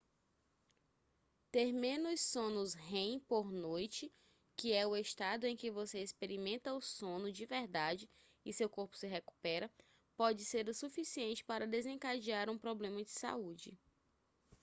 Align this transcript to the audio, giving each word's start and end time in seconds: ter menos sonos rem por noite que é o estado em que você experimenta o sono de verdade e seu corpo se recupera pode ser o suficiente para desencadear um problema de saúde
ter 1.51 1.71
menos 1.71 2.21
sonos 2.21 2.73
rem 2.73 3.19
por 3.19 3.51
noite 3.51 4.11
que 4.57 4.73
é 4.73 4.87
o 4.87 4.95
estado 4.97 5.45
em 5.45 5.55
que 5.55 5.69
você 5.69 6.01
experimenta 6.01 6.73
o 6.73 6.81
sono 6.81 7.31
de 7.31 7.45
verdade 7.45 8.09
e 8.43 8.51
seu 8.51 8.67
corpo 8.67 8.97
se 8.97 9.05
recupera 9.07 9.69
pode 10.17 10.43
ser 10.43 10.67
o 10.67 10.73
suficiente 10.73 11.45
para 11.45 11.67
desencadear 11.67 12.49
um 12.49 12.57
problema 12.57 13.03
de 13.03 13.11
saúde 13.11 13.77